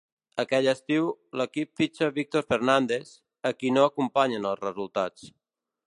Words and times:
Aquell 0.43 0.69
estiu 0.71 1.09
l'equip 1.41 1.77
fitxa 1.81 2.07
a 2.07 2.15
Víctor 2.17 2.47
Fernández, 2.55 3.13
a 3.51 3.55
qui 3.61 3.73
no 3.77 3.85
acompanyen 3.93 4.53
els 4.55 4.65
resultats. 4.69 5.33